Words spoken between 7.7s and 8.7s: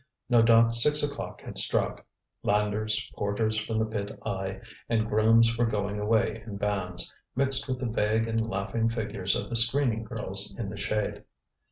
the vague and